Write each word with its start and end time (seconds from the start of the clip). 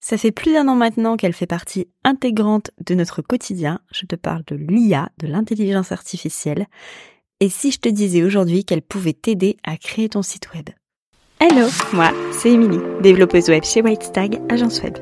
Ça 0.00 0.16
fait 0.16 0.32
plus 0.32 0.52
d'un 0.52 0.66
an 0.68 0.74
maintenant 0.74 1.16
qu'elle 1.16 1.34
fait 1.34 1.46
partie 1.46 1.86
intégrante 2.04 2.70
de 2.86 2.94
notre 2.94 3.22
quotidien. 3.22 3.80
Je 3.92 4.06
te 4.06 4.16
parle 4.16 4.42
de 4.46 4.56
l'IA, 4.56 5.10
de 5.18 5.26
l'intelligence 5.26 5.92
artificielle. 5.92 6.66
Et 7.40 7.48
si 7.48 7.70
je 7.70 7.78
te 7.78 7.88
disais 7.88 8.22
aujourd'hui 8.22 8.64
qu'elle 8.64 8.82
pouvait 8.82 9.12
t'aider 9.12 9.56
à 9.62 9.76
créer 9.76 10.08
ton 10.08 10.22
site 10.22 10.52
web? 10.54 10.70
Hello, 11.38 11.68
moi, 11.92 12.12
c'est 12.32 12.50
Émilie, 12.50 12.80
développeuse 13.02 13.48
web 13.48 13.64
chez 13.64 13.82
Whitestag, 13.82 14.40
agence 14.50 14.82
web. 14.82 14.96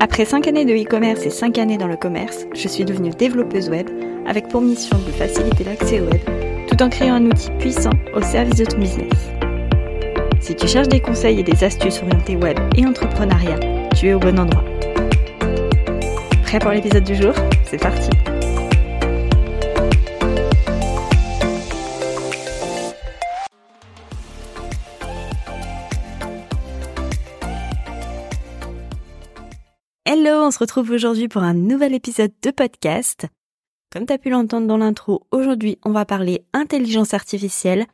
Après 0.00 0.24
5 0.24 0.48
années 0.48 0.64
de 0.64 0.74
e-commerce 0.74 1.24
et 1.24 1.30
5 1.30 1.56
années 1.58 1.78
dans 1.78 1.86
le 1.86 1.96
commerce, 1.96 2.46
je 2.54 2.68
suis 2.68 2.84
devenue 2.84 3.10
développeuse 3.10 3.68
web 3.68 3.88
avec 4.26 4.48
pour 4.48 4.60
mission 4.60 4.98
de 4.98 5.12
faciliter 5.12 5.64
l'accès 5.64 6.00
au 6.00 6.04
web 6.04 6.42
tout 6.72 6.82
en 6.82 6.88
créant 6.88 7.16
un 7.16 7.26
outil 7.26 7.50
puissant 7.58 7.92
au 8.14 8.22
service 8.22 8.56
de 8.56 8.64
ton 8.64 8.78
business. 8.78 9.31
Si 10.42 10.56
tu 10.56 10.66
cherches 10.66 10.88
des 10.88 10.98
conseils 10.98 11.38
et 11.38 11.44
des 11.44 11.62
astuces 11.62 12.02
orientées 12.02 12.34
web 12.34 12.58
et 12.76 12.84
entrepreneuriat, 12.84 13.60
tu 13.94 14.08
es 14.08 14.14
au 14.14 14.18
bon 14.18 14.36
endroit. 14.40 14.64
Prêt 16.42 16.58
pour 16.58 16.72
l'épisode 16.72 17.04
du 17.04 17.14
jour? 17.14 17.32
C'est 17.64 17.80
parti 17.80 18.10
Hello, 30.04 30.42
on 30.42 30.50
se 30.50 30.58
retrouve 30.58 30.90
aujourd'hui 30.90 31.28
pour 31.28 31.42
un 31.44 31.54
nouvel 31.54 31.94
épisode 31.94 32.32
de 32.42 32.50
podcast. 32.50 33.26
Comme 33.92 34.06
tu 34.06 34.12
as 34.12 34.18
pu 34.18 34.28
l'entendre 34.28 34.66
dans 34.66 34.78
l'intro, 34.78 35.24
aujourd'hui 35.30 35.78
on 35.84 35.92
va 35.92 36.04
parler 36.04 36.44
intelligence 36.52 37.14
artificielle 37.14 37.86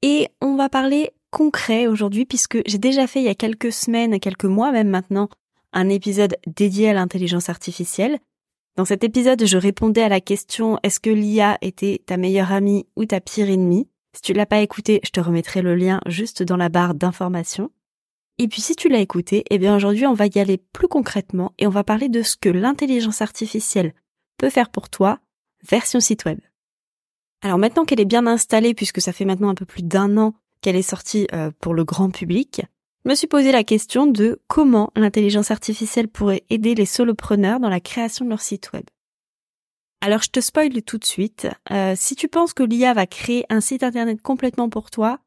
et 0.00 0.28
on 0.40 0.56
va 0.56 0.70
parler 0.70 1.10
concret 1.30 1.86
aujourd'hui 1.86 2.26
puisque 2.26 2.58
j'ai 2.66 2.78
déjà 2.78 3.06
fait 3.06 3.20
il 3.20 3.26
y 3.26 3.28
a 3.28 3.34
quelques 3.34 3.72
semaines, 3.72 4.20
quelques 4.20 4.44
mois 4.44 4.72
même 4.72 4.88
maintenant, 4.88 5.28
un 5.72 5.88
épisode 5.88 6.36
dédié 6.46 6.90
à 6.90 6.94
l'intelligence 6.94 7.48
artificielle. 7.48 8.18
Dans 8.76 8.84
cet 8.84 9.04
épisode, 9.04 9.44
je 9.44 9.56
répondais 9.56 10.02
à 10.02 10.08
la 10.08 10.20
question 10.20 10.78
est-ce 10.82 11.00
que 11.00 11.10
l'IA 11.10 11.58
était 11.60 12.02
ta 12.06 12.16
meilleure 12.16 12.52
amie 12.52 12.86
ou 12.96 13.04
ta 13.04 13.20
pire 13.20 13.50
ennemie? 13.50 13.88
Si 14.14 14.22
tu 14.22 14.32
l'as 14.32 14.46
pas 14.46 14.60
écouté, 14.60 15.00
je 15.04 15.10
te 15.10 15.20
remettrai 15.20 15.62
le 15.62 15.74
lien 15.74 16.00
juste 16.06 16.42
dans 16.42 16.56
la 16.56 16.68
barre 16.68 16.94
d'information. 16.94 17.70
Et 18.38 18.48
puis 18.48 18.60
si 18.60 18.74
tu 18.74 18.88
l'as 18.88 19.00
écouté, 19.00 19.44
eh 19.50 19.58
bien 19.58 19.76
aujourd'hui 19.76 20.06
on 20.06 20.14
va 20.14 20.26
y 20.26 20.38
aller 20.38 20.58
plus 20.72 20.88
concrètement 20.88 21.52
et 21.58 21.66
on 21.66 21.70
va 21.70 21.84
parler 21.84 22.08
de 22.08 22.22
ce 22.22 22.36
que 22.36 22.48
l'intelligence 22.48 23.22
artificielle 23.22 23.92
peut 24.38 24.50
faire 24.50 24.70
pour 24.70 24.88
toi, 24.88 25.20
version 25.62 26.00
site 26.00 26.24
web. 26.24 26.40
Alors 27.42 27.58
maintenant 27.58 27.84
qu'elle 27.84 28.00
est 28.00 28.06
bien 28.06 28.26
installée, 28.26 28.74
puisque 28.74 29.00
ça 29.00 29.12
fait 29.12 29.24
maintenant 29.24 29.48
un 29.48 29.54
peu 29.54 29.64
plus 29.64 29.82
d'un 29.82 30.16
an 30.18 30.34
qu'elle 30.60 30.76
est 30.76 30.82
sortie 30.82 31.26
euh, 31.32 31.50
pour 31.60 31.74
le 31.74 31.84
grand 31.84 32.10
public, 32.10 32.62
me 33.04 33.14
suis 33.14 33.26
posé 33.26 33.50
la 33.52 33.64
question 33.64 34.06
de 34.06 34.40
comment 34.46 34.90
l'intelligence 34.94 35.50
artificielle 35.50 36.08
pourrait 36.08 36.44
aider 36.50 36.74
les 36.74 36.86
solopreneurs 36.86 37.60
dans 37.60 37.70
la 37.70 37.80
création 37.80 38.24
de 38.24 38.30
leur 38.30 38.40
site 38.40 38.72
web. 38.72 38.84
Alors 40.02 40.22
je 40.22 40.30
te 40.30 40.40
spoil 40.40 40.82
tout 40.82 40.98
de 40.98 41.04
suite. 41.04 41.48
Euh, 41.70 41.94
si 41.96 42.14
tu 42.14 42.28
penses 42.28 42.54
que 42.54 42.62
l'IA 42.62 42.94
va 42.94 43.06
créer 43.06 43.44
un 43.48 43.60
site 43.60 43.82
internet 43.82 44.20
complètement 44.22 44.68
pour 44.68 44.90
toi, 44.90 45.18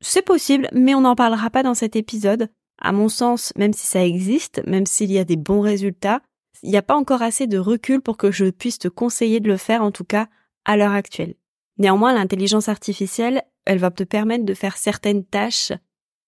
c'est 0.00 0.22
possible, 0.22 0.68
mais 0.72 0.94
on 0.94 1.02
n'en 1.02 1.14
parlera 1.14 1.50
pas 1.50 1.62
dans 1.62 1.74
cet 1.74 1.94
épisode. 1.94 2.48
À 2.80 2.90
mon 2.90 3.08
sens, 3.08 3.52
même 3.56 3.72
si 3.72 3.86
ça 3.86 4.04
existe, 4.04 4.60
même 4.66 4.86
s'il 4.86 5.12
y 5.12 5.18
a 5.18 5.24
des 5.24 5.36
bons 5.36 5.60
résultats, 5.60 6.20
il 6.64 6.70
n'y 6.70 6.76
a 6.76 6.82
pas 6.82 6.96
encore 6.96 7.22
assez 7.22 7.46
de 7.46 7.58
recul 7.58 8.00
pour 8.00 8.16
que 8.16 8.32
je 8.32 8.50
puisse 8.50 8.78
te 8.78 8.88
conseiller 8.88 9.40
de 9.40 9.48
le 9.48 9.56
faire, 9.56 9.82
en 9.82 9.92
tout 9.92 10.04
cas 10.04 10.28
à 10.64 10.76
l'heure 10.76 10.92
actuelle. 10.92 11.34
Néanmoins, 11.82 12.12
l'intelligence 12.12 12.68
artificielle, 12.68 13.42
elle 13.64 13.78
va 13.78 13.90
te 13.90 14.04
permettre 14.04 14.44
de 14.44 14.54
faire 14.54 14.76
certaines 14.76 15.24
tâches 15.24 15.72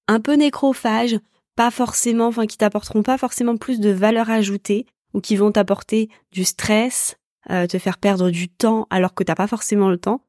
un 0.08 0.19
peu 0.19 0.34
nécrophages, 0.34 1.16
pas 1.55 1.70
forcément, 1.70 2.27
enfin 2.27 2.47
qui 2.47 2.58
t'apporteront 2.58 3.05
pas 3.05 3.19
forcément 3.19 3.56
plus 3.56 3.78
de 3.78 3.91
valeur 3.91 4.30
ajoutée 4.30 4.84
ou 5.12 5.20
qui 5.20 5.36
vont 5.36 5.52
t'apporter 5.52 6.10
du 6.32 6.42
stress, 6.42 7.19
euh, 7.50 7.69
te 7.69 7.78
faire 7.78 7.98
perdre 7.98 8.30
du 8.30 8.48
temps 8.48 8.88
alors 8.91 9.14
que 9.14 9.22
t'as 9.22 9.36
pas 9.36 9.47
forcément 9.47 9.91
le 9.91 9.97
temps. 9.97 10.22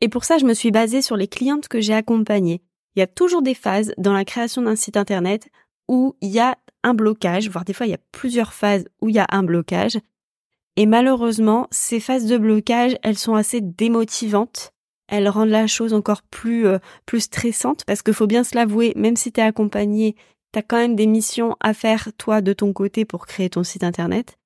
Et 0.00 0.08
pour 0.08 0.24
ça, 0.24 0.38
je 0.38 0.46
me 0.46 0.54
suis 0.54 0.70
basée 0.70 1.02
sur 1.02 1.18
les 1.18 1.28
clientes 1.28 1.68
que 1.68 1.82
j'ai 1.82 1.92
accompagnées. 1.92 2.62
Il 2.96 3.00
y 3.00 3.02
a 3.02 3.06
toujours 3.06 3.42
des 3.42 3.54
phases 3.54 3.92
dans 3.98 4.14
la 4.14 4.24
création 4.24 4.62
d'un 4.62 4.76
site 4.76 4.96
internet 4.96 5.50
où 5.88 6.16
il 6.22 6.30
y 6.30 6.40
a 6.40 6.56
un 6.84 6.94
blocage, 6.94 7.50
voire 7.50 7.66
des 7.66 7.74
fois 7.74 7.84
il 7.84 7.90
y 7.90 7.94
a 7.94 8.00
plusieurs 8.12 8.54
phases 8.54 8.86
où 9.02 9.10
il 9.10 9.14
y 9.14 9.18
a 9.18 9.26
un 9.28 9.42
blocage. 9.42 9.98
Et 10.76 10.86
malheureusement, 10.86 11.66
ces 11.70 12.00
phases 12.00 12.26
de 12.26 12.38
blocage, 12.38 12.96
elles 13.02 13.18
sont 13.18 13.34
assez 13.34 13.60
démotivantes 13.60 14.72
elles 15.10 15.28
rendent 15.28 15.50
la 15.50 15.66
chose 15.66 15.92
encore 15.92 16.22
plus 16.22 16.66
euh, 16.66 16.78
plus 17.04 17.20
stressante 17.20 17.84
parce 17.84 18.02
qu'il 18.02 18.14
faut 18.14 18.26
bien 18.26 18.44
se 18.44 18.54
l'avouer, 18.54 18.92
même 18.96 19.16
si 19.16 19.32
tu 19.32 19.40
es 19.40 19.42
accompagné, 19.42 20.14
tu 20.52 20.58
as 20.58 20.62
quand 20.62 20.78
même 20.78 20.96
des 20.96 21.06
missions 21.06 21.56
à 21.60 21.74
faire 21.74 22.10
toi 22.16 22.40
de 22.40 22.52
ton 22.52 22.72
côté 22.72 23.04
pour 23.04 23.26
créer 23.26 23.50
ton 23.50 23.64
site 23.64 23.84
internet. 23.84 24.38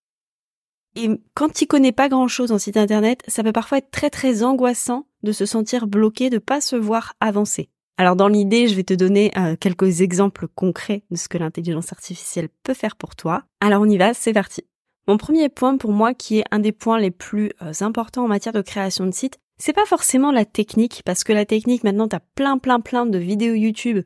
Et 0.97 1.09
quand 1.35 1.53
tu 1.53 1.67
connais 1.67 1.93
pas 1.93 2.09
grand-chose 2.09 2.53
en 2.53 2.59
site 2.59 2.77
internet, 2.77 3.23
ça 3.29 3.43
peut 3.43 3.53
parfois 3.53 3.79
être 3.79 3.91
très 3.91 4.11
très 4.11 4.43
angoissant 4.43 5.07
de 5.23 5.33
se 5.33 5.45
sentir 5.45 5.87
bloqué, 5.87 6.31
de 6.31 6.39
pas 6.39 6.61
se 6.61 6.77
voir 6.77 7.15
avancer. 7.21 7.69
Alors 7.97 8.17
dans 8.17 8.29
l'idée, 8.29 8.69
je 8.69 8.75
vais 8.75 8.85
te 8.85 8.95
donner 8.95 9.33
euh, 9.37 9.57
quelques 9.59 10.01
exemples 10.01 10.49
concrets 10.49 11.05
de 11.11 11.17
ce 11.17 11.29
que 11.29 11.39
l'intelligence 11.39 11.93
artificielle 11.93 12.49
peut 12.63 12.75
faire 12.75 12.97
pour 12.97 13.17
toi. 13.17 13.45
Alors 13.61 13.83
on 13.83 13.89
y 13.89 13.99
va, 13.99 14.15
c'est 14.15 14.33
parti. 14.33 14.65
Mon 15.07 15.19
premier 15.19 15.49
point 15.51 15.77
pour 15.77 15.93
moi, 15.93 16.15
qui 16.15 16.39
est 16.39 16.45
un 16.51 16.61
des 16.61 16.73
points 16.73 16.99
les 16.99 17.11
plus 17.11 17.53
euh, 17.63 17.73
importants 17.81 18.25
en 18.25 18.29
matière 18.29 18.55
de 18.55 18.63
création 18.63 19.05
de 19.07 19.13
site, 19.13 19.39
c'est 19.59 19.75
pas 19.75 19.85
forcément 19.85 20.33
la 20.33 20.45
technique, 20.45 21.03
parce 21.05 21.25
que 21.25 21.33
la 21.33 21.45
technique, 21.45 21.85
maintenant, 21.85 22.09
t'as 22.09 22.21
plein, 22.35 22.59
plein, 22.59 22.81
plein 22.81 23.07
de 23.07 23.19
vidéos 23.19 23.55
YouTube 23.55 24.05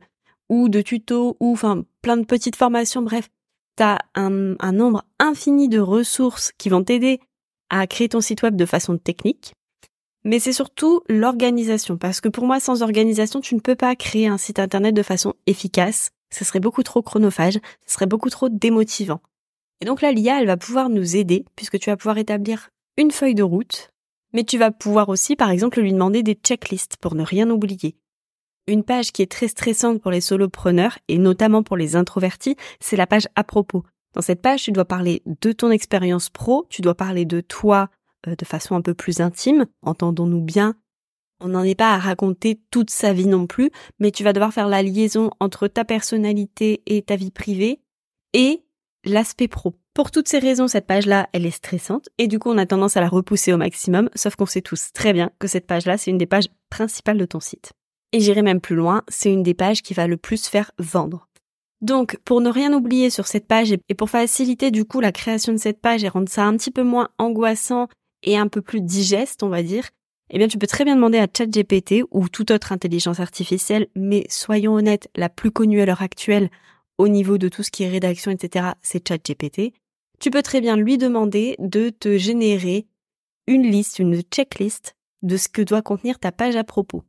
ou 0.49 0.67
de 0.67 0.81
tutos 0.81 1.37
ou 1.39 1.53
enfin 1.53 1.85
plein 2.01 2.17
de 2.17 2.25
petites 2.25 2.55
formations, 2.55 3.01
bref, 3.01 3.29
t'as 3.75 3.99
un, 4.13 4.55
un 4.59 4.71
nombre 4.71 5.05
infini 5.19 5.69
de 5.69 5.79
ressources 5.79 6.51
qui 6.57 6.69
vont 6.69 6.83
t'aider 6.83 7.19
à 7.69 7.87
créer 7.87 8.09
ton 8.09 8.21
site 8.21 8.43
web 8.43 8.55
de 8.55 8.65
façon 8.65 8.97
technique. 8.97 9.53
Mais 10.25 10.39
c'est 10.39 10.53
surtout 10.53 11.01
l'organisation, 11.07 11.97
parce 11.97 12.19
que 12.19 12.27
pour 12.29 12.45
moi, 12.45 12.59
sans 12.59 12.81
organisation, 12.81 13.39
tu 13.39 13.55
ne 13.55 13.61
peux 13.61 13.75
pas 13.75 13.95
créer 13.95 14.27
un 14.27 14.37
site 14.37 14.59
internet 14.59 14.93
de 14.93 15.03
façon 15.03 15.33
efficace. 15.47 16.09
Ce 16.31 16.43
serait 16.43 16.59
beaucoup 16.59 16.83
trop 16.83 17.01
chronophage, 17.01 17.59
ce 17.85 17.93
serait 17.93 18.05
beaucoup 18.05 18.29
trop 18.29 18.49
démotivant. 18.49 19.21
Et 19.81 19.85
donc 19.85 20.01
là, 20.01 20.11
l'IA, 20.11 20.41
elle 20.41 20.47
va 20.47 20.57
pouvoir 20.57 20.89
nous 20.89 21.15
aider, 21.15 21.45
puisque 21.55 21.79
tu 21.79 21.89
vas 21.89 21.97
pouvoir 21.97 22.17
établir 22.17 22.69
une 22.97 23.11
feuille 23.11 23.35
de 23.35 23.43
route 23.43 23.91
mais 24.33 24.43
tu 24.43 24.57
vas 24.57 24.71
pouvoir 24.71 25.09
aussi, 25.09 25.35
par 25.35 25.49
exemple, 25.49 25.81
lui 25.81 25.93
demander 25.93 26.23
des 26.23 26.35
checklists 26.35 26.97
pour 26.97 27.15
ne 27.15 27.23
rien 27.23 27.49
oublier. 27.49 27.95
Une 28.67 28.83
page 28.83 29.11
qui 29.11 29.21
est 29.21 29.31
très 29.31 29.47
stressante 29.47 30.01
pour 30.01 30.11
les 30.11 30.21
solopreneurs 30.21 30.99
et 31.07 31.17
notamment 31.17 31.63
pour 31.63 31.77
les 31.77 31.95
introvertis, 31.95 32.55
c'est 32.79 32.97
la 32.97 33.07
page 33.07 33.27
à 33.35 33.43
propos. 33.43 33.83
Dans 34.13 34.21
cette 34.21 34.41
page, 34.41 34.63
tu 34.63 34.71
dois 34.71 34.85
parler 34.85 35.23
de 35.25 35.51
ton 35.51 35.71
expérience 35.71 36.29
pro, 36.29 36.67
tu 36.69 36.81
dois 36.81 36.95
parler 36.95 37.25
de 37.25 37.41
toi 37.41 37.89
euh, 38.27 38.35
de 38.35 38.45
façon 38.45 38.75
un 38.75 38.81
peu 38.81 38.93
plus 38.93 39.21
intime, 39.21 39.65
entendons-nous 39.81 40.41
bien. 40.41 40.75
On 41.41 41.49
n'en 41.49 41.63
est 41.63 41.75
pas 41.75 41.93
à 41.93 41.97
raconter 41.97 42.59
toute 42.69 42.89
sa 42.89 43.13
vie 43.13 43.27
non 43.27 43.47
plus, 43.47 43.71
mais 43.99 44.11
tu 44.11 44.23
vas 44.23 44.33
devoir 44.33 44.53
faire 44.53 44.67
la 44.67 44.83
liaison 44.83 45.31
entre 45.39 45.67
ta 45.67 45.85
personnalité 45.85 46.83
et 46.85 47.01
ta 47.01 47.15
vie 47.15 47.31
privée 47.31 47.81
et 48.33 48.63
l'aspect 49.05 49.47
pro. 49.47 49.73
Pour 49.93 50.11
toutes 50.11 50.27
ces 50.27 50.39
raisons, 50.39 50.67
cette 50.67 50.87
page-là, 50.87 51.27
elle 51.33 51.45
est 51.45 51.51
stressante 51.51 52.09
et 52.17 52.27
du 52.27 52.39
coup, 52.39 52.49
on 52.49 52.57
a 52.57 52.65
tendance 52.65 52.97
à 52.97 53.01
la 53.01 53.09
repousser 53.09 53.53
au 53.53 53.57
maximum, 53.57 54.09
sauf 54.15 54.35
qu'on 54.35 54.45
sait 54.45 54.61
tous 54.61 54.91
très 54.93 55.13
bien 55.13 55.31
que 55.39 55.47
cette 55.47 55.67
page-là, 55.67 55.97
c'est 55.97 56.11
une 56.11 56.17
des 56.17 56.25
pages 56.25 56.49
principales 56.69 57.17
de 57.17 57.25
ton 57.25 57.39
site. 57.39 57.73
Et 58.11 58.19
j'irai 58.19 58.41
même 58.41 58.61
plus 58.61 58.75
loin, 58.75 59.03
c'est 59.07 59.31
une 59.31 59.43
des 59.43 59.53
pages 59.53 59.81
qui 59.81 59.93
va 59.93 60.07
le 60.07 60.17
plus 60.17 60.47
faire 60.47 60.71
vendre. 60.79 61.27
Donc, 61.81 62.17
pour 62.25 62.41
ne 62.41 62.49
rien 62.49 62.73
oublier 62.73 63.09
sur 63.09 63.27
cette 63.27 63.47
page 63.47 63.71
et 63.71 63.95
pour 63.95 64.09
faciliter 64.09 64.71
du 64.71 64.83
coup 64.83 64.99
la 64.99 65.11
création 65.11 65.53
de 65.53 65.57
cette 65.57 65.79
page 65.79 66.03
et 66.03 66.09
rendre 66.09 66.29
ça 66.29 66.45
un 66.45 66.57
petit 66.57 66.71
peu 66.71 66.83
moins 66.83 67.09
angoissant 67.17 67.87
et 68.23 68.37
un 68.37 68.47
peu 68.47 68.61
plus 68.61 68.81
digeste, 68.81 69.43
on 69.43 69.49
va 69.49 69.63
dire, 69.63 69.89
eh 70.31 70.37
bien, 70.37 70.47
tu 70.47 70.57
peux 70.57 70.67
très 70.67 70.83
bien 70.83 70.95
demander 70.95 71.17
à 71.17 71.27
ChatGPT 71.35 72.03
ou 72.11 72.29
toute 72.29 72.51
autre 72.51 72.71
intelligence 72.71 73.19
artificielle, 73.19 73.87
mais 73.95 74.25
soyons 74.29 74.73
honnêtes, 74.73 75.09
la 75.15 75.29
plus 75.29 75.51
connue 75.51 75.81
à 75.81 75.85
l'heure 75.85 76.01
actuelle 76.01 76.49
au 76.99 77.07
niveau 77.07 77.39
de 77.39 77.49
tout 77.49 77.63
ce 77.63 77.71
qui 77.71 77.81
est 77.81 77.89
rédaction, 77.89 78.29
etc., 78.29 78.73
c'est 78.83 79.07
ChatGPT 79.07 79.73
tu 80.19 80.31
peux 80.31 80.41
très 80.41 80.61
bien 80.61 80.75
lui 80.75 80.97
demander 80.97 81.55
de 81.59 81.89
te 81.89 82.17
générer 82.17 82.85
une 83.47 83.63
liste, 83.63 83.99
une 83.99 84.21
checklist 84.21 84.95
de 85.21 85.37
ce 85.37 85.47
que 85.47 85.61
doit 85.61 85.81
contenir 85.81 86.19
ta 86.19 86.31
page 86.31 86.55
à 86.55 86.63
propos. 86.63 87.03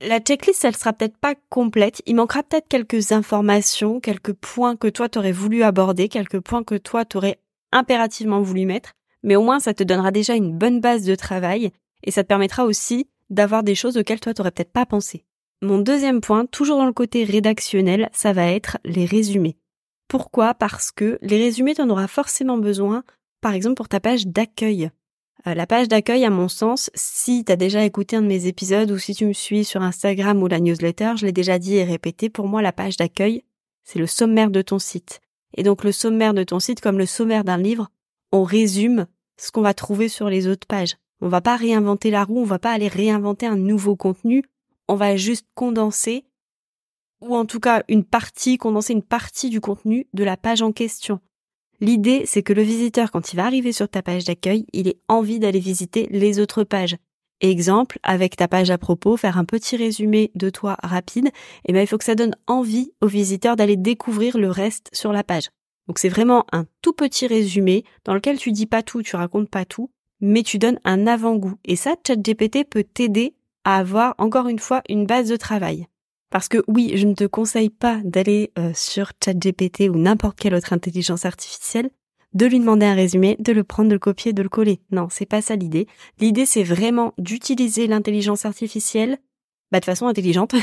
La 0.00 0.18
checklist, 0.18 0.64
elle 0.64 0.76
sera 0.76 0.92
peut-être 0.92 1.16
pas 1.16 1.36
complète, 1.48 2.02
il 2.06 2.16
manquera 2.16 2.42
peut-être 2.42 2.66
quelques 2.68 3.12
informations, 3.12 4.00
quelques 4.00 4.32
points 4.32 4.76
que 4.76 4.88
toi 4.88 5.08
t'aurais 5.08 5.32
voulu 5.32 5.62
aborder, 5.62 6.08
quelques 6.08 6.40
points 6.40 6.64
que 6.64 6.74
toi 6.74 7.04
t'aurais 7.04 7.38
impérativement 7.70 8.42
voulu 8.42 8.66
mettre, 8.66 8.92
mais 9.22 9.36
au 9.36 9.42
moins 9.42 9.60
ça 9.60 9.74
te 9.74 9.84
donnera 9.84 10.10
déjà 10.10 10.34
une 10.34 10.58
bonne 10.58 10.80
base 10.80 11.04
de 11.04 11.14
travail 11.14 11.70
et 12.02 12.10
ça 12.10 12.24
te 12.24 12.28
permettra 12.28 12.64
aussi 12.64 13.08
d'avoir 13.30 13.62
des 13.62 13.76
choses 13.76 13.96
auxquelles 13.96 14.20
toi 14.20 14.34
t'aurais 14.34 14.50
peut-être 14.50 14.72
pas 14.72 14.86
pensé. 14.86 15.24
Mon 15.64 15.78
deuxième 15.78 16.20
point, 16.20 16.44
toujours 16.44 16.78
dans 16.78 16.86
le 16.86 16.92
côté 16.92 17.22
rédactionnel, 17.22 18.10
ça 18.12 18.32
va 18.32 18.48
être 18.48 18.78
les 18.84 19.04
résumés. 19.04 19.56
Pourquoi? 20.08 20.54
Parce 20.54 20.90
que 20.90 21.20
les 21.22 21.38
résumés, 21.38 21.76
tu 21.76 21.82
en 21.82 21.88
auras 21.88 22.08
forcément 22.08 22.58
besoin, 22.58 23.04
par 23.40 23.52
exemple 23.52 23.76
pour 23.76 23.88
ta 23.88 24.00
page 24.00 24.26
d'accueil. 24.26 24.90
Euh, 25.46 25.54
la 25.54 25.68
page 25.68 25.86
d'accueil, 25.86 26.24
à 26.24 26.30
mon 26.30 26.48
sens, 26.48 26.90
si 26.94 27.44
tu 27.44 27.52
as 27.52 27.56
déjà 27.56 27.84
écouté 27.84 28.16
un 28.16 28.22
de 28.22 28.26
mes 28.26 28.48
épisodes 28.48 28.90
ou 28.90 28.98
si 28.98 29.14
tu 29.14 29.24
me 29.24 29.32
suis 29.32 29.64
sur 29.64 29.82
Instagram 29.82 30.42
ou 30.42 30.48
la 30.48 30.58
newsletter, 30.58 31.12
je 31.16 31.26
l'ai 31.26 31.32
déjà 31.32 31.60
dit 31.60 31.76
et 31.76 31.84
répété, 31.84 32.28
pour 32.28 32.48
moi 32.48 32.60
la 32.60 32.72
page 32.72 32.96
d'accueil, 32.96 33.44
c'est 33.84 34.00
le 34.00 34.08
sommaire 34.08 34.50
de 34.50 34.62
ton 34.62 34.80
site. 34.80 35.20
Et 35.56 35.62
donc 35.62 35.84
le 35.84 35.92
sommaire 35.92 36.34
de 36.34 36.42
ton 36.42 36.58
site, 36.58 36.80
comme 36.80 36.98
le 36.98 37.06
sommaire 37.06 37.44
d'un 37.44 37.58
livre, 37.58 37.88
on 38.32 38.42
résume 38.42 39.06
ce 39.36 39.52
qu'on 39.52 39.62
va 39.62 39.74
trouver 39.74 40.08
sur 40.08 40.28
les 40.28 40.48
autres 40.48 40.66
pages. 40.66 40.96
On 41.20 41.28
va 41.28 41.40
pas 41.40 41.54
réinventer 41.54 42.10
la 42.10 42.24
roue, 42.24 42.40
on 42.40 42.44
va 42.44 42.58
pas 42.58 42.72
aller 42.72 42.88
réinventer 42.88 43.46
un 43.46 43.56
nouveau 43.56 43.94
contenu, 43.94 44.42
on 44.88 44.94
va 44.94 45.16
juste 45.16 45.46
condenser 45.54 46.24
ou 47.20 47.36
en 47.36 47.46
tout 47.46 47.60
cas 47.60 47.84
une 47.88 48.04
partie, 48.04 48.58
condenser 48.58 48.92
une 48.92 49.02
partie 49.02 49.48
du 49.48 49.60
contenu 49.60 50.06
de 50.12 50.24
la 50.24 50.36
page 50.36 50.60
en 50.60 50.72
question. 50.72 51.20
L'idée, 51.80 52.24
c'est 52.26 52.42
que 52.42 52.52
le 52.52 52.62
visiteur, 52.62 53.10
quand 53.10 53.32
il 53.32 53.36
va 53.36 53.44
arriver 53.44 53.72
sur 53.72 53.88
ta 53.88 54.02
page 54.02 54.24
d'accueil, 54.24 54.66
il 54.72 54.88
ait 54.88 55.00
envie 55.08 55.38
d'aller 55.38 55.58
visiter 55.58 56.06
les 56.10 56.38
autres 56.38 56.64
pages. 56.64 56.96
Exemple, 57.40 57.98
avec 58.04 58.36
ta 58.36 58.46
page 58.46 58.70
à 58.70 58.78
propos, 58.78 59.16
faire 59.16 59.36
un 59.36 59.44
petit 59.44 59.76
résumé 59.76 60.30
de 60.36 60.48
toi 60.48 60.76
rapide, 60.82 61.26
et 61.26 61.30
eh 61.66 61.72
ben, 61.72 61.80
il 61.80 61.88
faut 61.88 61.98
que 61.98 62.04
ça 62.04 62.14
donne 62.14 62.36
envie 62.46 62.92
au 63.00 63.08
visiteur 63.08 63.56
d'aller 63.56 63.76
découvrir 63.76 64.38
le 64.38 64.48
reste 64.48 64.90
sur 64.92 65.12
la 65.12 65.24
page. 65.24 65.50
Donc 65.88 65.98
c'est 65.98 66.08
vraiment 66.08 66.44
un 66.52 66.66
tout 66.82 66.92
petit 66.92 67.26
résumé 67.26 67.84
dans 68.04 68.14
lequel 68.14 68.38
tu 68.38 68.52
dis 68.52 68.66
pas 68.66 68.84
tout, 68.84 69.02
tu 69.02 69.16
racontes 69.16 69.50
pas 69.50 69.64
tout, 69.64 69.90
mais 70.20 70.44
tu 70.44 70.58
donnes 70.58 70.78
un 70.84 71.08
avant-goût. 71.08 71.54
Et 71.64 71.74
ça, 71.74 71.96
ChatGPT 72.06 72.62
peut 72.62 72.84
t'aider 72.84 73.34
à 73.64 73.78
avoir 73.78 74.14
encore 74.18 74.48
une 74.48 74.58
fois 74.58 74.82
une 74.88 75.06
base 75.06 75.28
de 75.28 75.36
travail. 75.36 75.86
Parce 76.30 76.48
que 76.48 76.64
oui, 76.66 76.92
je 76.96 77.06
ne 77.06 77.14
te 77.14 77.24
conseille 77.24 77.70
pas 77.70 78.00
d'aller 78.04 78.52
euh, 78.58 78.72
sur 78.74 79.12
ChatGPT 79.22 79.90
ou 79.90 79.96
n'importe 79.96 80.38
quelle 80.38 80.54
autre 80.54 80.72
intelligence 80.72 81.26
artificielle, 81.26 81.90
de 82.32 82.46
lui 82.46 82.58
demander 82.58 82.86
un 82.86 82.94
résumé, 82.94 83.36
de 83.38 83.52
le 83.52 83.64
prendre, 83.64 83.90
de 83.90 83.94
le 83.94 83.98
copier, 83.98 84.32
de 84.32 84.42
le 84.42 84.48
coller. 84.48 84.80
Non, 84.90 85.08
c'est 85.10 85.26
pas 85.26 85.42
ça 85.42 85.56
l'idée. 85.56 85.86
L'idée, 86.18 86.46
c'est 86.46 86.62
vraiment 86.62 87.12
d'utiliser 87.18 87.86
l'intelligence 87.86 88.46
artificielle, 88.46 89.18
bah, 89.70 89.80
de 89.80 89.84
façon 89.84 90.06
intelligente, 90.06 90.54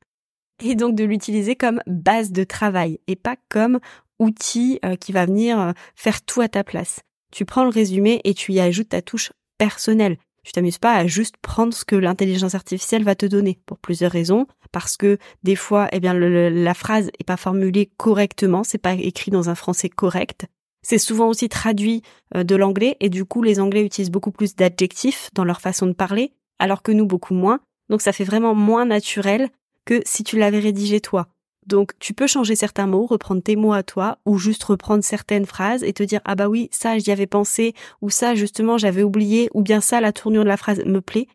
et 0.62 0.74
donc 0.74 0.94
de 0.94 1.04
l'utiliser 1.04 1.56
comme 1.56 1.80
base 1.86 2.30
de 2.30 2.44
travail 2.44 3.00
et 3.08 3.16
pas 3.16 3.36
comme 3.48 3.80
outil 4.18 4.78
euh, 4.84 4.96
qui 4.96 5.12
va 5.12 5.26
venir 5.26 5.58
euh, 5.58 5.72
faire 5.94 6.22
tout 6.22 6.40
à 6.40 6.48
ta 6.48 6.64
place. 6.64 7.00
Tu 7.32 7.44
prends 7.44 7.64
le 7.64 7.70
résumé 7.70 8.20
et 8.24 8.34
tu 8.34 8.52
y 8.52 8.60
ajoutes 8.60 8.90
ta 8.90 9.02
touche 9.02 9.32
personnelle. 9.58 10.16
Tu 10.48 10.52
t'amuses 10.52 10.78
pas 10.78 10.94
à 10.94 11.06
juste 11.06 11.36
prendre 11.42 11.74
ce 11.74 11.84
que 11.84 11.94
l'intelligence 11.94 12.54
artificielle 12.54 13.04
va 13.04 13.14
te 13.14 13.26
donner 13.26 13.58
pour 13.66 13.76
plusieurs 13.76 14.10
raisons. 14.10 14.46
Parce 14.72 14.96
que 14.96 15.18
des 15.42 15.56
fois, 15.56 15.88
eh 15.92 16.00
bien, 16.00 16.14
la 16.14 16.72
phrase 16.72 17.10
est 17.18 17.24
pas 17.24 17.36
formulée 17.36 17.90
correctement, 17.98 18.64
c'est 18.64 18.78
pas 18.78 18.94
écrit 18.94 19.30
dans 19.30 19.50
un 19.50 19.54
français 19.54 19.90
correct. 19.90 20.46
C'est 20.80 20.96
souvent 20.96 21.28
aussi 21.28 21.50
traduit 21.50 22.00
euh, 22.34 22.44
de 22.44 22.56
l'anglais 22.56 22.96
et 23.00 23.10
du 23.10 23.26
coup, 23.26 23.42
les 23.42 23.60
Anglais 23.60 23.84
utilisent 23.84 24.10
beaucoup 24.10 24.30
plus 24.30 24.56
d'adjectifs 24.56 25.28
dans 25.34 25.44
leur 25.44 25.60
façon 25.60 25.86
de 25.86 25.92
parler, 25.92 26.32
alors 26.58 26.80
que 26.80 26.92
nous 26.92 27.04
beaucoup 27.04 27.34
moins. 27.34 27.60
Donc 27.90 28.00
ça 28.00 28.14
fait 28.14 28.24
vraiment 28.24 28.54
moins 28.54 28.86
naturel 28.86 29.50
que 29.84 30.00
si 30.06 30.24
tu 30.24 30.38
l'avais 30.38 30.60
rédigé 30.60 31.02
toi. 31.02 31.28
Donc 31.68 31.92
tu 31.98 32.14
peux 32.14 32.26
changer 32.26 32.56
certains 32.56 32.86
mots, 32.86 33.04
reprendre 33.04 33.42
tes 33.42 33.54
mots 33.54 33.74
à 33.74 33.82
toi, 33.82 34.18
ou 34.24 34.38
juste 34.38 34.64
reprendre 34.64 35.04
certaines 35.04 35.44
phrases 35.44 35.84
et 35.84 35.92
te 35.92 36.02
dire 36.02 36.22
ah 36.24 36.34
bah 36.34 36.48
oui, 36.48 36.70
ça 36.72 36.98
j'y 36.98 37.10
avais 37.10 37.26
pensé, 37.26 37.74
ou 38.00 38.08
ça 38.08 38.34
justement 38.34 38.78
j'avais 38.78 39.02
oublié, 39.02 39.50
ou 39.52 39.60
bien 39.60 39.82
ça 39.82 40.00
la 40.00 40.12
tournure 40.12 40.44
de 40.44 40.48
la 40.48 40.56
phrase 40.56 40.82
me 40.86 41.00
plaît. 41.00 41.28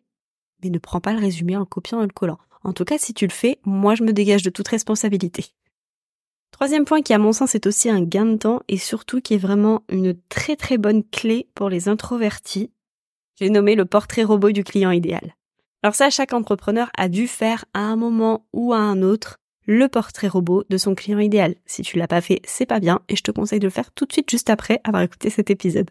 Mais 0.62 0.70
ne 0.70 0.78
prends 0.78 1.00
pas 1.00 1.12
le 1.12 1.20
résumé 1.20 1.56
en 1.56 1.60
le 1.60 1.64
copiant 1.64 2.00
et 2.00 2.06
le 2.06 2.12
collant. 2.12 2.38
En 2.64 2.72
tout 2.72 2.84
cas, 2.84 2.98
si 2.98 3.14
tu 3.14 3.26
le 3.26 3.32
fais, 3.32 3.60
moi 3.64 3.94
je 3.94 4.02
me 4.02 4.12
dégage 4.12 4.42
de 4.42 4.50
toute 4.50 4.66
responsabilité. 4.66 5.46
Troisième 6.50 6.84
point 6.84 7.02
qui 7.02 7.14
à 7.14 7.18
mon 7.18 7.32
sens 7.32 7.54
est 7.54 7.66
aussi 7.66 7.88
un 7.88 8.02
gain 8.02 8.26
de 8.26 8.36
temps 8.36 8.60
et 8.66 8.78
surtout 8.78 9.20
qui 9.20 9.34
est 9.34 9.38
vraiment 9.38 9.82
une 9.88 10.16
très 10.28 10.56
très 10.56 10.78
bonne 10.78 11.04
clé 11.04 11.48
pour 11.54 11.68
les 11.68 11.88
introvertis, 11.88 12.72
j'ai 13.38 13.50
nommé 13.50 13.76
le 13.76 13.84
portrait 13.84 14.24
robot 14.24 14.50
du 14.50 14.64
client 14.64 14.90
idéal. 14.90 15.36
Alors 15.84 15.94
ça, 15.94 16.10
chaque 16.10 16.32
entrepreneur 16.32 16.90
a 16.96 17.08
dû 17.08 17.28
faire 17.28 17.64
à 17.72 17.80
un 17.80 17.94
moment 17.94 18.46
ou 18.52 18.72
à 18.72 18.78
un 18.78 19.02
autre 19.02 19.38
le 19.66 19.88
portrait 19.88 20.28
robot 20.28 20.64
de 20.68 20.76
son 20.76 20.94
client 20.94 21.18
idéal. 21.18 21.54
Si 21.66 21.82
tu 21.82 21.98
l'as 21.98 22.08
pas 22.08 22.20
fait, 22.20 22.40
c'est 22.44 22.66
pas 22.66 22.80
bien 22.80 23.00
et 23.08 23.16
je 23.16 23.22
te 23.22 23.30
conseille 23.30 23.60
de 23.60 23.66
le 23.66 23.70
faire 23.70 23.92
tout 23.92 24.04
de 24.04 24.12
suite 24.12 24.30
juste 24.30 24.50
après 24.50 24.80
avoir 24.84 25.02
écouté 25.02 25.30
cet 25.30 25.50
épisode. 25.50 25.90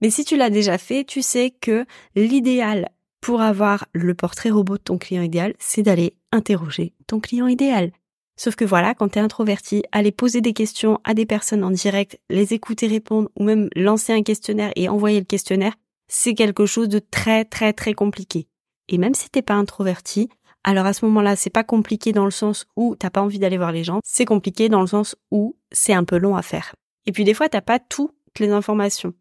Mais 0.00 0.10
si 0.10 0.24
tu 0.24 0.36
l'as 0.36 0.50
déjà 0.50 0.78
fait, 0.78 1.04
tu 1.04 1.22
sais 1.22 1.50
que 1.50 1.86
l'idéal 2.16 2.88
pour 3.20 3.40
avoir 3.40 3.86
le 3.92 4.14
portrait 4.14 4.50
robot 4.50 4.76
de 4.76 4.82
ton 4.82 4.98
client 4.98 5.22
idéal, 5.22 5.54
c'est 5.58 5.82
d'aller 5.82 6.16
interroger 6.32 6.92
ton 7.06 7.20
client 7.20 7.46
idéal. 7.46 7.92
Sauf 8.36 8.56
que 8.56 8.64
voilà, 8.64 8.94
quand 8.94 9.10
tu 9.10 9.18
es 9.18 9.22
introverti, 9.22 9.84
aller 9.92 10.10
poser 10.10 10.40
des 10.40 10.52
questions 10.52 10.98
à 11.04 11.14
des 11.14 11.26
personnes 11.26 11.62
en 11.62 11.70
direct, 11.70 12.18
les 12.30 12.54
écouter 12.54 12.88
répondre 12.88 13.28
ou 13.38 13.44
même 13.44 13.68
lancer 13.76 14.12
un 14.12 14.22
questionnaire 14.22 14.72
et 14.74 14.88
envoyer 14.88 15.20
le 15.20 15.24
questionnaire, 15.24 15.74
c'est 16.08 16.34
quelque 16.34 16.66
chose 16.66 16.88
de 16.88 16.98
très 16.98 17.44
très 17.44 17.72
très 17.72 17.94
compliqué. 17.94 18.48
Et 18.88 18.98
même 18.98 19.14
si 19.14 19.30
t'es 19.30 19.42
pas 19.42 19.54
introverti, 19.54 20.28
alors 20.64 20.86
à 20.86 20.92
ce 20.92 21.04
moment-là, 21.06 21.36
c'est 21.36 21.50
pas 21.50 21.64
compliqué 21.64 22.12
dans 22.12 22.24
le 22.24 22.30
sens 22.30 22.66
où 22.76 22.94
t'as 22.96 23.10
pas 23.10 23.22
envie 23.22 23.38
d'aller 23.38 23.58
voir 23.58 23.72
les 23.72 23.84
gens, 23.84 24.00
c'est 24.04 24.24
compliqué 24.24 24.68
dans 24.68 24.80
le 24.80 24.86
sens 24.86 25.16
où 25.30 25.56
c'est 25.72 25.92
un 25.92 26.04
peu 26.04 26.18
long 26.18 26.36
à 26.36 26.42
faire. 26.42 26.74
Et 27.06 27.12
puis 27.12 27.24
des 27.24 27.34
fois, 27.34 27.48
t'as 27.48 27.60
pas 27.60 27.78
toutes 27.78 28.12
les 28.38 28.50
informations. 28.50 29.12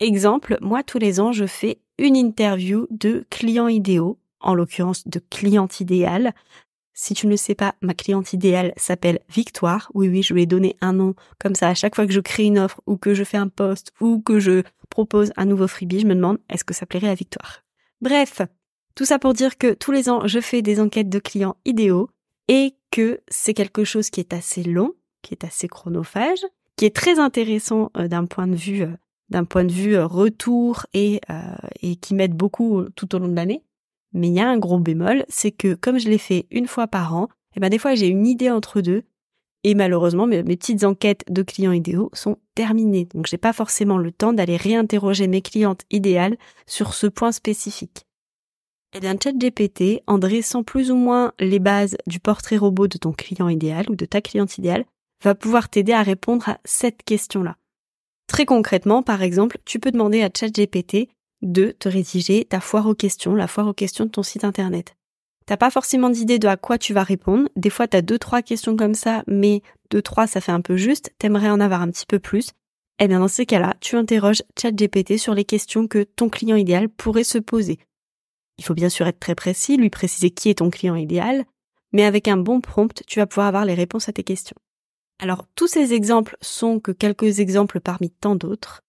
Exemple, 0.00 0.58
moi 0.60 0.82
tous 0.82 0.98
les 0.98 1.20
ans, 1.20 1.32
je 1.32 1.46
fais 1.46 1.80
une 1.98 2.16
interview 2.16 2.86
de 2.90 3.26
clients 3.30 3.68
idéaux, 3.68 4.18
en 4.40 4.54
l'occurrence 4.54 5.06
de 5.08 5.20
cliente 5.30 5.80
idéale. 5.80 6.34
Si 6.92 7.14
tu 7.14 7.26
ne 7.26 7.32
le 7.32 7.36
sais 7.36 7.54
pas, 7.54 7.74
ma 7.80 7.94
cliente 7.94 8.32
idéale 8.32 8.72
s'appelle 8.76 9.20
Victoire. 9.28 9.90
Oui, 9.94 10.08
oui, 10.08 10.22
je 10.22 10.34
lui 10.34 10.42
ai 10.42 10.46
donné 10.46 10.76
un 10.80 10.92
nom. 10.92 11.14
Comme 11.40 11.54
ça, 11.54 11.68
à 11.68 11.74
chaque 11.74 11.96
fois 11.96 12.06
que 12.06 12.12
je 12.12 12.20
crée 12.20 12.44
une 12.44 12.58
offre 12.58 12.80
ou 12.86 12.96
que 12.96 13.14
je 13.14 13.24
fais 13.24 13.36
un 13.36 13.48
post 13.48 13.92
ou 14.00 14.20
que 14.20 14.38
je 14.38 14.62
propose 14.90 15.32
un 15.36 15.46
nouveau 15.46 15.66
freebie, 15.66 16.00
je 16.00 16.06
me 16.06 16.14
demande 16.14 16.38
est-ce 16.48 16.62
que 16.62 16.74
ça 16.74 16.86
plairait 16.86 17.08
à 17.08 17.14
Victoire? 17.14 17.62
Bref, 18.00 18.42
tout 18.94 19.04
ça 19.04 19.18
pour 19.18 19.34
dire 19.34 19.58
que 19.58 19.74
tous 19.74 19.92
les 19.92 20.08
ans, 20.08 20.26
je 20.26 20.40
fais 20.40 20.62
des 20.62 20.80
enquêtes 20.80 21.08
de 21.08 21.18
clients 21.18 21.56
idéaux 21.64 22.08
et 22.48 22.74
que 22.90 23.20
c'est 23.28 23.54
quelque 23.54 23.84
chose 23.84 24.10
qui 24.10 24.20
est 24.20 24.32
assez 24.32 24.62
long, 24.62 24.92
qui 25.22 25.34
est 25.34 25.44
assez 25.44 25.68
chronophage, 25.68 26.44
qui 26.76 26.84
est 26.84 26.94
très 26.94 27.18
intéressant 27.18 27.90
euh, 27.96 28.08
d'un 28.08 28.24
point 28.24 28.46
de 28.46 28.54
vue 28.54 28.82
euh, 28.82 28.96
euh, 29.34 30.06
retour 30.06 30.86
et 30.92 31.20
et 31.82 31.96
qui 31.96 32.14
m'aide 32.14 32.34
beaucoup 32.34 32.84
tout 32.94 33.14
au 33.14 33.18
long 33.18 33.28
de 33.28 33.34
l'année. 33.34 33.64
Mais 34.12 34.28
il 34.28 34.34
y 34.34 34.40
a 34.40 34.48
un 34.48 34.58
gros 34.58 34.78
bémol, 34.78 35.24
c'est 35.28 35.50
que 35.50 35.74
comme 35.74 35.98
je 35.98 36.08
l'ai 36.08 36.18
fait 36.18 36.46
une 36.52 36.68
fois 36.68 36.86
par 36.86 37.16
an, 37.16 37.24
et 37.24 37.56
eh 37.56 37.60
ben 37.60 37.68
des 37.68 37.78
fois 37.78 37.96
j'ai 37.96 38.06
une 38.06 38.26
idée 38.26 38.50
entre 38.50 38.80
deux 38.80 39.02
et 39.64 39.74
malheureusement 39.74 40.26
mes, 40.26 40.42
mes 40.44 40.56
petites 40.56 40.84
enquêtes 40.84 41.24
de 41.28 41.42
clients 41.42 41.72
idéaux 41.72 42.10
sont 42.12 42.38
terminées. 42.54 43.08
Donc 43.14 43.26
j'ai 43.26 43.38
pas 43.38 43.52
forcément 43.52 43.98
le 43.98 44.12
temps 44.12 44.32
d'aller 44.32 44.56
réinterroger 44.56 45.26
mes 45.26 45.42
clientes 45.42 45.82
idéales 45.90 46.36
sur 46.66 46.94
ce 46.94 47.08
point 47.08 47.32
spécifique. 47.32 48.06
Eh 48.96 49.00
bien, 49.00 49.16
ChatGPT, 49.20 50.02
en 50.06 50.18
dressant 50.18 50.62
plus 50.62 50.92
ou 50.92 50.94
moins 50.94 51.32
les 51.40 51.58
bases 51.58 51.96
du 52.06 52.20
portrait 52.20 52.56
robot 52.56 52.86
de 52.86 52.96
ton 52.96 53.12
client 53.12 53.48
idéal 53.48 53.90
ou 53.90 53.96
de 53.96 54.04
ta 54.04 54.20
cliente 54.20 54.56
idéale, 54.56 54.84
va 55.24 55.34
pouvoir 55.34 55.68
t'aider 55.68 55.92
à 55.92 56.02
répondre 56.02 56.48
à 56.48 56.58
cette 56.64 57.02
question-là. 57.02 57.56
Très 58.28 58.46
concrètement, 58.46 59.02
par 59.02 59.22
exemple, 59.22 59.58
tu 59.64 59.80
peux 59.80 59.90
demander 59.90 60.22
à 60.22 60.30
ChatGPT 60.32 61.08
de 61.42 61.74
te 61.76 61.88
rédiger 61.88 62.44
ta 62.44 62.60
foire 62.60 62.86
aux 62.86 62.94
questions, 62.94 63.34
la 63.34 63.48
foire 63.48 63.66
aux 63.66 63.74
questions 63.74 64.04
de 64.04 64.10
ton 64.10 64.22
site 64.22 64.44
internet. 64.44 64.94
T'as 65.46 65.56
pas 65.56 65.70
forcément 65.70 66.08
d'idée 66.08 66.38
de 66.38 66.46
à 66.46 66.56
quoi 66.56 66.78
tu 66.78 66.94
vas 66.94 67.02
répondre. 67.02 67.48
Des 67.56 67.70
fois, 67.70 67.88
t'as 67.88 68.00
deux, 68.00 68.18
trois 68.18 68.42
questions 68.42 68.76
comme 68.76 68.94
ça, 68.94 69.24
mais 69.26 69.60
deux, 69.90 70.02
trois, 70.02 70.28
ça 70.28 70.40
fait 70.40 70.52
un 70.52 70.60
peu 70.60 70.76
juste. 70.76 71.12
T'aimerais 71.18 71.50
en 71.50 71.60
avoir 71.60 71.82
un 71.82 71.90
petit 71.90 72.06
peu 72.06 72.20
plus. 72.20 72.52
Eh 73.00 73.08
bien, 73.08 73.18
dans 73.18 73.28
ces 73.28 73.44
cas-là, 73.44 73.74
tu 73.80 73.96
interroges 73.96 74.42
ChatGPT 74.56 75.18
sur 75.18 75.34
les 75.34 75.44
questions 75.44 75.88
que 75.88 76.04
ton 76.04 76.28
client 76.28 76.56
idéal 76.56 76.88
pourrait 76.88 77.24
se 77.24 77.38
poser. 77.38 77.78
Il 78.58 78.64
faut 78.64 78.74
bien 78.74 78.88
sûr 78.88 79.06
être 79.06 79.18
très 79.18 79.34
précis, 79.34 79.76
lui 79.76 79.90
préciser 79.90 80.30
qui 80.30 80.50
est 80.50 80.58
ton 80.58 80.70
client 80.70 80.94
idéal, 80.94 81.44
mais 81.92 82.04
avec 82.04 82.28
un 82.28 82.36
bon 82.36 82.60
prompt, 82.60 83.02
tu 83.06 83.18
vas 83.18 83.26
pouvoir 83.26 83.46
avoir 83.46 83.64
les 83.64 83.74
réponses 83.74 84.08
à 84.08 84.12
tes 84.12 84.24
questions. 84.24 84.56
Alors, 85.20 85.46
tous 85.54 85.68
ces 85.68 85.92
exemples 85.92 86.36
sont 86.40 86.80
que 86.80 86.92
quelques 86.92 87.40
exemples 87.40 87.80
parmi 87.80 88.10
tant 88.10 88.34
d'autres. 88.34 88.82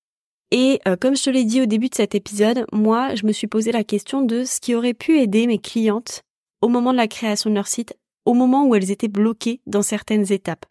Et 0.51 0.79
euh, 0.87 0.95
comme 0.95 1.15
je 1.15 1.23
te 1.23 1.29
l'ai 1.29 1.43
dit 1.43 1.61
au 1.61 1.65
début 1.65 1.89
de 1.89 1.95
cet 1.95 2.15
épisode, 2.15 2.65
moi, 2.71 3.13
je 3.15 3.25
me 3.25 3.31
suis 3.31 3.47
posé 3.47 3.71
la 3.71 3.83
question 3.83 4.21
de 4.21 4.43
ce 4.43 4.59
qui 4.59 4.75
aurait 4.75 4.93
pu 4.93 5.19
aider 5.19 5.47
mes 5.47 5.59
clientes 5.59 6.21
au 6.61 6.67
moment 6.67 6.91
de 6.91 6.97
la 6.97 7.07
création 7.07 7.49
de 7.49 7.55
leur 7.55 7.67
site, 7.67 7.95
au 8.25 8.33
moment 8.33 8.65
où 8.65 8.75
elles 8.75 8.91
étaient 8.91 9.07
bloquées 9.07 9.61
dans 9.67 9.81
certaines 9.81 10.31
étapes. 10.31 10.65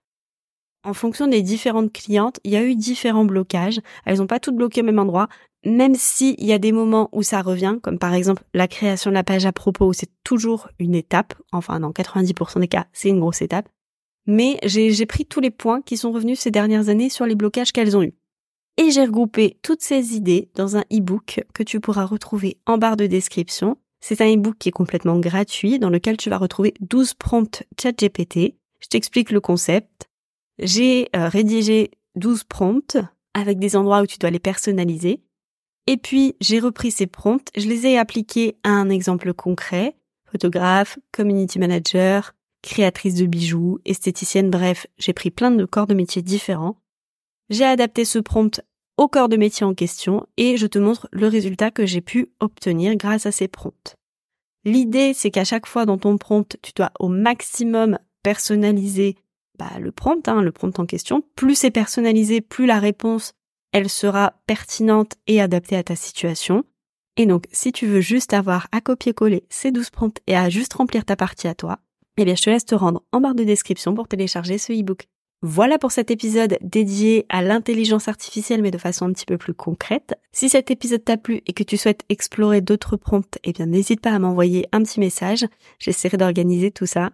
En 0.85 0.93
fonction 0.93 1.27
des 1.27 1.41
différentes 1.41 1.93
clientes, 1.93 2.41
il 2.45 2.53
y 2.53 2.57
a 2.57 2.63
eu 2.63 2.77
différents 2.77 3.25
blocages. 3.25 3.81
Elles 4.05 4.19
n'ont 4.19 4.27
pas 4.27 4.39
toutes 4.39 4.57
bloqué 4.57 4.83
au 4.83 4.85
même 4.85 4.99
endroit, 4.99 5.29
même 5.65 5.95
s'il 5.95 6.43
y 6.45 6.53
a 6.53 6.59
des 6.59 6.73
moments 6.73 7.09
où 7.13 7.23
ça 7.23 7.41
revient, 7.41 7.79
comme 7.83 7.99
par 7.99 8.13
exemple 8.13 8.45
la 8.53 8.69
création 8.69 9.11
de 9.11 9.15
la 9.15 9.25
page 9.25 9.47
à 9.47 9.53
propos, 9.53 9.95
c'est 9.95 10.11
toujours 10.25 10.69
une 10.79 10.95
étape, 10.95 11.35
enfin 11.53 11.81
dans 11.81 11.91
90% 11.91 12.61
des 12.61 12.69
cas, 12.69 12.87
c'est 12.93 13.09
une 13.09 13.21
grosse 13.21 13.41
étape. 13.41 13.69
Mais 14.27 14.59
j'ai 14.63 15.07
pris 15.07 15.25
tous 15.25 15.41
les 15.41 15.51
points 15.51 15.83
qui 15.83 15.97
sont 15.97 16.13
revenus 16.13 16.39
ces 16.39 16.51
dernières 16.51 16.89
années 16.91 17.11
sur 17.11 17.27
les 17.27 17.35
blocages 17.35 17.73
qu'elles 17.73 17.97
ont 17.97 18.03
eus. 18.03 18.15
Et 18.77 18.91
j'ai 18.91 19.05
regroupé 19.05 19.59
toutes 19.63 19.83
ces 19.83 20.17
idées 20.17 20.51
dans 20.55 20.77
un 20.77 20.85
e-book 20.93 21.45
que 21.55 21.63
tu 21.63 21.81
pourras 21.81 22.05
retrouver 22.05 22.59
en 22.67 22.77
barre 22.77 22.97
de 22.97 23.07
description. 23.07 23.79
C'est 24.01 24.21
un 24.21 24.35
e-book 24.35 24.57
qui 24.59 24.71
est 24.71 24.73
complètement 24.73 25.19
gratuit, 25.19 25.79
dans 25.79 25.91
lequel 25.91 26.17
tu 26.17 26.29
vas 26.29 26.39
retrouver 26.39 26.75
12 26.81 27.15
prompts 27.15 27.63
ChatGPT. 27.81 28.57
Je 28.81 28.89
t'explique 28.89 29.31
le 29.31 29.41
concept. 29.41 30.09
J'ai 30.59 31.09
euh, 31.17 31.29
rédigé 31.29 31.91
12 32.17 32.45
prompts 32.45 32.97
avec 33.35 33.59
des 33.59 33.77
endroits 33.77 34.03
où 34.03 34.07
tu 34.07 34.19
dois 34.19 34.31
les 34.31 34.39
personnaliser. 34.39 35.21
Et 35.87 35.97
puis, 35.97 36.35
j'ai 36.41 36.61
repris 36.61 36.91
ces 36.91 37.07
prompts, 37.07 37.49
je 37.57 37.69
les 37.69 37.87
ai 37.87 37.99
appliqués 37.99 38.57
à 38.63 38.71
un 38.71 38.89
exemple 38.89 39.35
concret, 39.35 39.97
photographe, 40.31 40.99
community 41.13 41.59
manager, 41.59 42.35
créatrice 42.63 43.17
de 43.17 43.27
bijoux, 43.27 43.79
esthéticienne, 43.85 44.51
bref, 44.51 44.87
j'ai 44.97 45.13
pris 45.13 45.31
plein 45.31 45.51
de 45.51 45.65
corps 45.67 45.87
de 45.87 45.95
métiers 45.95 46.23
différents 46.23 46.81
J'ai 47.51 47.65
adapté 47.65 48.07
ce 48.07 48.19
prompt 48.19 48.63
au 48.97 49.09
corps 49.09 49.29
de 49.29 49.37
métier 49.37 49.67
en 49.67 49.75
question 49.75 50.27
et 50.39 50.57
je 50.57 50.67
te 50.67 50.79
montre 50.79 51.09
le 51.13 51.29
résultat 51.29 51.71
que 51.71 51.85
j'ai 51.85 52.01
pu 52.01 52.33
obtenir 52.41 52.97
grâce 52.97 53.27
à 53.27 53.33
ces 53.33 53.49
prompts. 53.49 53.97
L'idée, 54.65 55.13
c'est 55.13 55.31
qu'à 55.31 55.45
chaque 55.45 55.67
fois 55.67 55.85
dans 55.85 55.99
ton 55.99 56.17
prompt, 56.17 56.57
tu 56.63 56.73
dois 56.75 56.93
au 56.99 57.09
maximum 57.09 57.99
personnaliser 58.23 59.17
bah, 59.59 59.71
le 59.81 59.93
prompt, 59.93 60.27
hein, 60.29 60.43
le 60.43 60.53
prompt 60.53 60.79
en 60.79 60.87
question. 60.87 61.23
Plus 61.37 61.55
c'est 61.55 61.71
personnalisé, 61.71 62.41
plus 62.41 62.67
la 62.67 62.79
réponse, 62.79 63.35
elle 63.73 63.89
sera 63.89 64.35
pertinente 64.47 65.15
et 65.27 65.41
adaptée 65.41 65.77
à 65.77 65.83
ta 65.83 65.97
situation. 65.97 66.65
Et 67.17 67.27
donc, 67.27 67.45
si 67.53 67.73
tu 67.73 67.87
veux 67.87 68.01
juste 68.01 68.33
avoir 68.33 68.67
à 68.73 68.81
copier-coller 68.81 69.45
ces 69.49 69.71
12 69.71 69.91
prompts 69.91 70.21
et 70.27 70.37
à 70.37 70.49
juste 70.49 70.75
remplir 70.75 71.05
ta 71.05 71.17
partie 71.17 71.49
à 71.49 71.55
toi, 71.55 71.79
eh 72.17 72.25
bien, 72.25 72.35
je 72.35 72.43
te 72.43 72.51
laisse 72.51 72.65
te 72.65 72.75
rendre 72.75 73.03
en 73.13 73.21
barre 73.21 73.35
de 73.35 73.45
description 73.45 73.95
pour 73.95 74.09
télécharger 74.09 74.59
ce 74.59 74.73
e-book. 74.73 75.07
Voilà 75.43 75.79
pour 75.79 75.93
cet 75.93 76.11
épisode 76.11 76.57
dédié 76.63 77.27
à 77.29 77.43
l'intelligence 77.43 78.09
artificielle 78.09 78.63
mais 78.63 78.71
de 78.71 78.79
façon 78.79 79.07
un 79.07 79.13
petit 79.13 79.27
peu 79.27 79.37
plus 79.37 79.53
concrète. 79.53 80.15
Si 80.33 80.49
cet 80.49 80.71
épisode 80.71 81.05
t'a 81.05 81.19
plu 81.19 81.43
et 81.47 81.53
que 81.53 81.63
tu 81.63 81.77
souhaites 81.77 82.05
explorer 82.09 82.63
d'autres 82.63 82.97
prompts, 82.97 83.39
eh 83.45 83.53
bien 83.53 83.67
n'hésite 83.67 84.01
pas 84.01 84.13
à 84.13 84.19
m'envoyer 84.19 84.67
un 84.73 84.83
petit 84.83 85.01
message. 85.01 85.45
J'essaierai 85.79 86.17
d'organiser 86.17 86.71
tout 86.71 86.87
ça. 86.87 87.11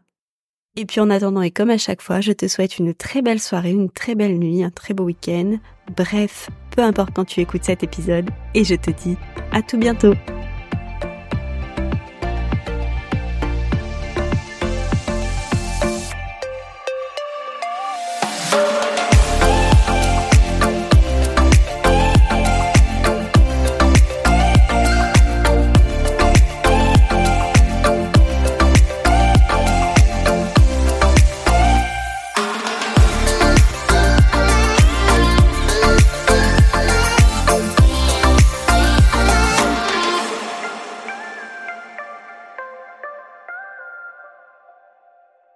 Et 0.77 0.87
puis 0.87 1.01
en 1.01 1.11
attendant 1.11 1.43
et 1.43 1.51
comme 1.51 1.71
à 1.71 1.79
chaque 1.79 2.01
fois, 2.01 2.21
je 2.21 2.33
te 2.33 2.47
souhaite 2.47 2.79
une 2.79 2.95
très 2.95 3.23
belle 3.23 3.41
soirée, 3.41 3.73
une 3.73 3.91
très 3.91 4.15
belle 4.15 4.39
nuit, 4.39 4.63
un 4.63 4.71
très 4.71 4.95
beau 4.95 5.05
week-end. 5.05 5.59
Bref, 5.97 6.49
peu 6.77 6.83
importe 6.83 7.11
quand 7.13 7.25
tu 7.25 7.41
écoutes 7.41 7.65
cet 7.65 7.83
épisode 7.83 8.31
et 8.55 8.63
je 8.63 8.77
te 8.77 8.91
dis 8.91 9.17
à 9.51 9.63
tout 9.63 9.79
bientôt. 9.79 10.15